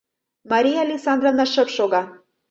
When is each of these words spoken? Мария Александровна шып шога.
Мария 0.51 0.79
Александровна 0.87 1.45
шып 1.53 1.69
шога. 1.75 2.01